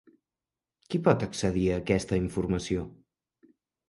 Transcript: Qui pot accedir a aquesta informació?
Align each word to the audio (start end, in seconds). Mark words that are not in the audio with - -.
Qui 0.93 0.99
pot 1.07 1.25
accedir 1.25 1.65
a 1.73 1.75
aquesta 1.81 2.19
informació? 2.21 2.87